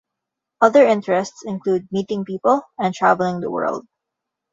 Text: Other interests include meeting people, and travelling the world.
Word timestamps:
Other 0.61 0.83
interests 0.83 1.43
include 1.45 1.87
meeting 1.91 2.25
people, 2.25 2.63
and 2.79 2.91
travelling 2.91 3.39
the 3.39 3.51
world. 3.51 3.85